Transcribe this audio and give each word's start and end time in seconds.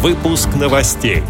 Выпуск 0.00 0.50
новостей. 0.54 1.24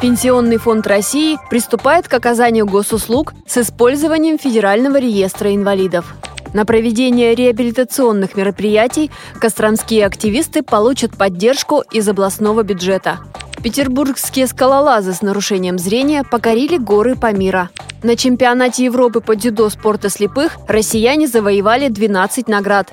Пенсионный 0.00 0.56
фонд 0.56 0.86
России 0.86 1.36
приступает 1.50 2.08
к 2.08 2.14
оказанию 2.14 2.64
госуслуг 2.64 3.34
с 3.46 3.58
использованием 3.58 4.38
Федерального 4.38 4.96
реестра 4.96 5.54
инвалидов. 5.54 6.14
На 6.54 6.64
проведение 6.64 7.34
реабилитационных 7.34 8.36
мероприятий 8.36 9.10
костромские 9.38 10.06
активисты 10.06 10.62
получат 10.62 11.14
поддержку 11.18 11.82
из 11.92 12.08
областного 12.08 12.62
бюджета. 12.62 13.18
Петербургские 13.62 14.46
скалолазы 14.46 15.12
с 15.12 15.20
нарушением 15.20 15.78
зрения 15.78 16.24
покорили 16.24 16.78
горы 16.78 17.16
Памира. 17.16 17.68
На 18.02 18.16
чемпионате 18.16 18.86
Европы 18.86 19.20
по 19.20 19.36
дзюдо 19.36 19.68
спорта 19.68 20.08
слепых 20.08 20.56
россияне 20.68 21.28
завоевали 21.28 21.88
12 21.88 22.48
наград. 22.48 22.92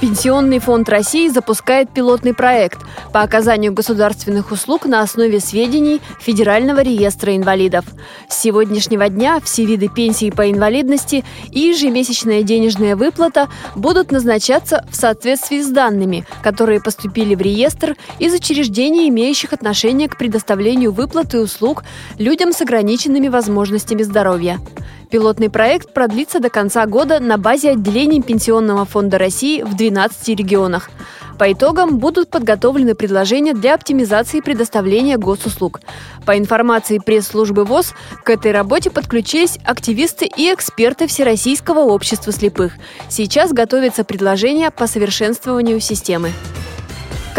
Пенсионный 0.00 0.60
фонд 0.60 0.88
России 0.88 1.28
запускает 1.28 1.90
пилотный 1.90 2.32
проект 2.32 2.80
по 3.12 3.20
оказанию 3.20 3.74
государственных 3.74 4.50
услуг 4.50 4.86
на 4.86 5.02
основе 5.02 5.40
сведений 5.40 6.00
Федерального 6.20 6.80
реестра 6.80 7.36
инвалидов. 7.36 7.84
С 8.26 8.38
сегодняшнего 8.38 9.10
дня 9.10 9.40
все 9.44 9.66
виды 9.66 9.88
пенсии 9.88 10.30
по 10.30 10.50
инвалидности 10.50 11.22
и 11.50 11.60
ежемесячная 11.60 12.42
денежная 12.42 12.96
выплата 12.96 13.50
будут 13.74 14.10
назначаться 14.10 14.86
в 14.90 14.96
соответствии 14.96 15.60
с 15.60 15.68
данными, 15.68 16.24
которые 16.42 16.80
поступили 16.80 17.34
в 17.34 17.42
реестр 17.42 17.94
из 18.18 18.32
учреждений, 18.32 19.06
имеющих 19.10 19.52
отношение 19.52 20.08
к 20.08 20.16
предоставлению 20.16 20.92
выплаты 20.92 21.40
услуг 21.40 21.84
людям 22.16 22.52
с 22.52 22.62
ограниченными 22.62 23.28
возможностями 23.28 24.02
здоровья. 24.02 24.60
Пилотный 25.10 25.50
проект 25.50 25.92
продлится 25.92 26.38
до 26.38 26.50
конца 26.50 26.86
года 26.86 27.18
на 27.18 27.36
базе 27.36 27.70
отделений 27.70 28.22
Пенсионного 28.22 28.84
фонда 28.84 29.18
России 29.18 29.62
в 29.62 29.74
12 29.74 30.28
регионах. 30.28 30.88
По 31.36 31.52
итогам 31.52 31.98
будут 31.98 32.30
подготовлены 32.30 32.94
предложения 32.94 33.52
для 33.52 33.74
оптимизации 33.74 34.40
предоставления 34.40 35.16
госуслуг. 35.16 35.80
По 36.26 36.38
информации 36.38 36.98
пресс-службы 36.98 37.64
ВОЗ, 37.64 37.94
к 38.22 38.30
этой 38.30 38.52
работе 38.52 38.90
подключились 38.90 39.58
активисты 39.64 40.26
и 40.26 40.52
эксперты 40.52 41.08
Всероссийского 41.08 41.80
общества 41.80 42.32
слепых. 42.32 42.74
Сейчас 43.08 43.52
готовится 43.52 44.04
предложение 44.04 44.70
по 44.70 44.86
совершенствованию 44.86 45.80
системы. 45.80 46.30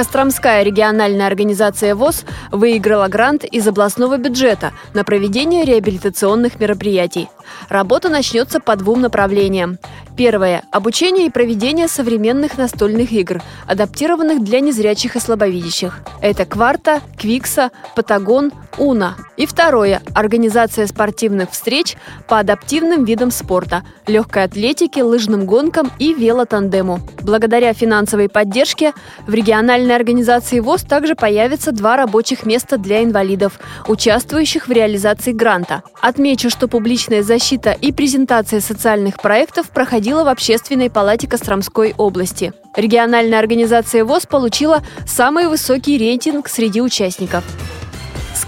Костромская 0.02 0.64
региональная 0.64 1.28
организация 1.28 1.94
ВОЗ 1.94 2.26
выиграла 2.52 3.08
грант 3.08 3.44
из 3.44 3.68
областного 3.68 4.18
бюджета 4.18 4.72
на 4.96 5.04
проведение 5.04 5.64
реабилитационных 5.64 6.60
мероприятий. 6.60 7.30
Работа 7.70 8.10
начнется 8.10 8.60
по 8.60 8.76
двум 8.76 9.02
направлениям. 9.02 9.78
Первое– 10.18 10.64
обучение 10.72 11.28
и 11.28 11.30
проведение 11.30 11.88
современных 11.88 12.58
настольных 12.58 13.12
игр, 13.12 13.44
адаптированных 13.68 14.44
для 14.44 14.60
незрячих 14.60 15.16
и 15.16 15.20
слабовидящих. 15.20 16.00
Это 16.20 16.46
Кварта, 16.48 17.02
Квикса, 17.20 17.70
Патагон, 17.96 18.52
Уна. 18.78 19.18
И 19.38 19.46
второе– 19.46 20.02
организация 20.16 20.88
спортивных 20.88 21.52
встреч 21.52 21.96
по 22.28 22.40
адаптивным 22.40 23.06
видам 23.06 23.32
спорта, 23.32 23.84
легкой 24.08 24.44
атлетике, 24.44 25.04
лыжным 25.04 25.46
гонкам 25.46 25.92
и 26.00 26.14
велотандему. 26.14 27.00
Благодаря 27.22 27.74
финансовой 27.74 28.30
поддержке 28.30 28.94
в 29.28 29.34
региональной 29.34 29.96
организации 29.96 30.60
ВОЗ 30.60 30.84
также 30.84 31.16
появится 31.16 31.72
два 31.72 31.98
рабочих 31.98 32.46
места 32.46 32.78
для 32.78 33.04
инвалидов, 33.04 33.60
участвующих 33.88 34.68
в 34.68 34.72
реализации 34.72 35.32
гранта. 35.32 35.84
Отмечу, 36.02 36.50
что 36.50 36.68
публичная 36.68 37.24
защита 37.24 37.72
и 37.72 37.92
презентация 37.92 38.60
социальных 38.60 39.22
проектов 39.22 39.70
проходила 39.70 40.24
в 40.24 40.28
Общественной 40.28 40.90
палате 40.90 41.28
Костромской 41.28 41.94
области. 41.98 42.54
Региональная 42.76 43.40
организация 43.40 44.06
ВОЗ 44.06 44.26
получила 44.26 44.82
самый 45.06 45.48
высокий 45.48 45.98
рейтинг 45.98 46.48
среди 46.48 46.82
участников. 46.82 47.44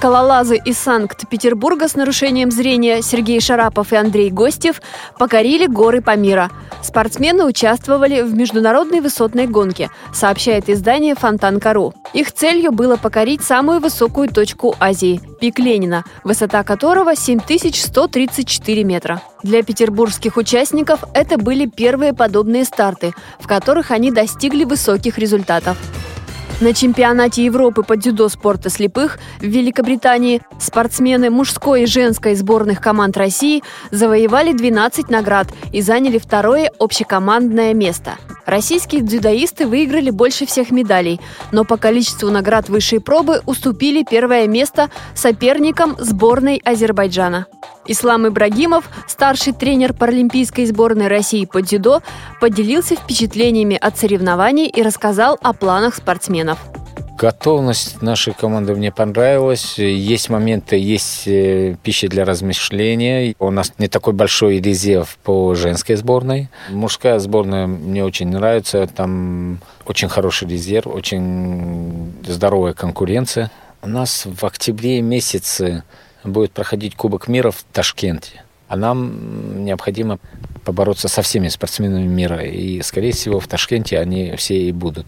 Скалолазы 0.03 0.57
из 0.57 0.79
Санкт-Петербурга 0.79 1.87
с 1.87 1.95
нарушением 1.95 2.51
зрения 2.51 3.01
Сергей 3.01 3.39
Шарапов 3.39 3.93
и 3.93 3.95
Андрей 3.95 4.31
Гостев 4.31 4.81
покорили 5.17 5.65
горы 5.65 6.01
Памира. 6.01 6.51
Спортсмены 6.81 7.45
участвовали 7.45 8.21
в 8.21 8.35
международной 8.35 8.99
высотной 8.99 9.47
гонке, 9.47 9.89
сообщает 10.13 10.69
издание 10.69 11.15
«Фонтан.кару». 11.15 11.93
Их 12.11 12.33
целью 12.33 12.73
было 12.73 12.97
покорить 12.97 13.43
самую 13.43 13.79
высокую 13.79 14.27
точку 14.27 14.75
Азии– 14.77 15.21
пик 15.39 15.57
Ленина, 15.57 16.03
высота 16.25 16.63
которого 16.63 17.15
7134 17.15 18.83
метра. 18.83 19.21
Для 19.41 19.63
петербургских 19.63 20.35
участников 20.35 21.05
это 21.13 21.37
были 21.37 21.65
первые 21.65 22.11
подобные 22.11 22.65
старты, 22.65 23.13
в 23.39 23.47
которых 23.47 23.91
они 23.91 24.11
достигли 24.11 24.65
высоких 24.65 25.17
результатов. 25.17 25.77
На 26.63 26.73
чемпионате 26.73 27.43
Европы 27.43 27.83
по 27.83 27.97
дзюдо 27.97 28.29
спорта 28.29 28.69
слепых 28.69 29.19
в 29.39 29.43
Великобритании 29.43 30.41
спортсмены 30.61 31.29
мужской 31.29 31.83
и 31.83 31.85
женской 31.85 32.35
сборных 32.35 32.79
команд 32.79 33.17
России 33.17 33.63
завоевали 33.91 34.53
12 34.53 35.09
наград 35.09 35.49
и 35.73 35.81
заняли 35.81 36.19
второе 36.19 36.71
общекомандное 36.79 37.73
место. 37.73 38.17
Российские 38.45 39.01
дзюдоисты 39.01 39.65
выиграли 39.67 40.09
больше 40.09 40.45
всех 40.45 40.71
медалей, 40.71 41.19
но 41.51 41.63
по 41.63 41.77
количеству 41.77 42.29
наград 42.29 42.69
высшей 42.69 42.99
пробы 42.99 43.41
уступили 43.45 44.05
первое 44.09 44.47
место 44.47 44.89
соперникам 45.15 45.95
сборной 45.97 46.61
Азербайджана. 46.63 47.47
Ислам 47.85 48.27
Ибрагимов, 48.27 48.89
старший 49.07 49.53
тренер 49.53 49.93
паралимпийской 49.93 50.65
сборной 50.65 51.07
России 51.07 51.45
по 51.45 51.61
дзюдо, 51.61 52.01
поделился 52.39 52.95
впечатлениями 52.95 53.77
от 53.79 53.97
соревнований 53.97 54.67
и 54.67 54.81
рассказал 54.81 55.37
о 55.41 55.53
планах 55.53 55.95
спортсменов. 55.95 56.59
Готовность 57.17 58.01
нашей 58.01 58.33
команды 58.33 58.75
мне 58.75 58.91
понравилась. 58.91 59.77
Есть 59.77 60.29
моменты, 60.29 60.77
есть 60.77 61.27
э, 61.27 61.75
пища 61.83 62.07
для 62.07 62.25
размышления. 62.25 63.35
У 63.39 63.51
нас 63.51 63.71
не 63.77 63.87
такой 63.87 64.13
большой 64.13 64.59
резерв 64.59 65.17
по 65.23 65.53
женской 65.53 65.95
сборной. 65.95 66.49
Мужская 66.69 67.19
сборная 67.19 67.67
мне 67.67 68.03
очень 68.03 68.29
нравится. 68.29 68.87
Там 68.87 69.59
очень 69.85 70.09
хороший 70.09 70.47
резерв, 70.47 70.87
очень 70.87 72.13
здоровая 72.27 72.73
конкуренция. 72.73 73.51
У 73.83 73.87
нас 73.87 74.25
в 74.25 74.43
октябре 74.43 75.01
месяце 75.01 75.83
будет 76.23 76.51
проходить 76.51 76.95
Кубок 76.95 77.27
мира 77.27 77.51
в 77.51 77.63
Ташкенте. 77.71 78.43
А 78.67 78.75
нам 78.75 79.63
необходимо 79.65 80.19
побороться 80.65 81.07
со 81.07 81.21
всеми 81.21 81.47
спортсменами 81.49 82.07
мира. 82.07 82.43
И, 82.43 82.81
скорее 82.81 83.11
всего, 83.11 83.39
в 83.39 83.47
Ташкенте 83.47 83.99
они 83.99 84.35
все 84.35 84.57
и 84.57 84.71
будут. 84.71 85.05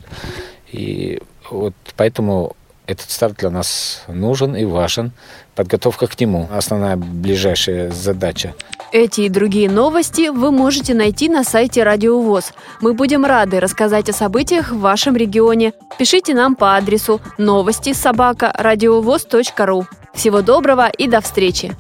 И 0.72 1.20
вот 1.50 1.74
поэтому 1.96 2.56
этот 2.88 3.10
старт 3.10 3.38
для 3.38 3.50
нас 3.50 4.04
нужен 4.08 4.56
и 4.56 4.66
важен. 4.66 5.12
Подготовка 5.56 6.08
к 6.08 6.20
нему– 6.20 6.48
основная 6.52 6.98
ближайшая 6.98 7.92
задача. 7.92 8.54
Эти 8.92 9.22
и 9.22 9.30
другие 9.30 9.70
новости 9.70 10.30
вы 10.30 10.52
можете 10.52 10.94
найти 10.94 11.28
на 11.28 11.44
сайте 11.44 11.84
Радио 11.84 12.22
ВОЗ. 12.22 12.54
Мы 12.82 12.94
будем 12.94 13.26
рады 13.26 13.60
рассказать 13.60 14.10
о 14.10 14.14
событиях 14.14 14.72
в 14.72 14.80
вашем 14.80 15.16
регионе. 15.16 15.74
Пишите 15.98 16.34
нам 16.34 16.56
по 16.56 16.76
адресу 16.76 17.20
новости 17.38 17.94
собака 17.94 18.54
ру. 19.58 19.86
Всего 20.14 20.42
доброго 20.42 20.88
и 20.90 21.08
до 21.08 21.20
встречи! 21.20 21.76